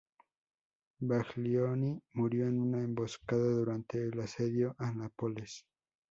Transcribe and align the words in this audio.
Baglioni 1.01 2.01
murió 2.13 2.47
en 2.47 2.59
una 2.59 2.81
emboscada 2.81 3.43
durante 3.51 4.01
el 4.03 4.19
asedio 4.19 4.73
a 4.79 4.91
Nápoles. 4.91 5.67